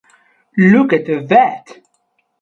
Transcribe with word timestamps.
Look 0.57 0.93
at 0.93 1.05
that. 1.29 1.77